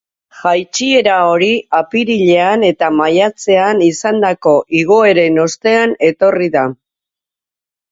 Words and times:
Jaitsiera 0.43 1.17
hori 1.31 1.49
apirilean 1.79 2.65
eta 2.71 2.89
maiatzean 3.01 3.85
izandako 3.89 4.55
igoeren 4.81 5.41
ostean 5.47 5.97
etorri 6.11 6.53
da. 6.59 6.67